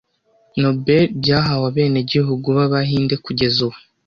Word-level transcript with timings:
Nobel 0.61 1.05
byahawe 1.21 1.65
abenegihugu 1.71 2.47
b'Abahinde 2.57 3.15
kugeza 3.25 3.57
ubu 3.67 3.77